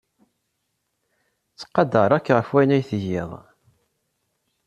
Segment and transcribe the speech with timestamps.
[1.51, 3.31] Ttqadareɣ-k ɣef wayen ay tgiḍ.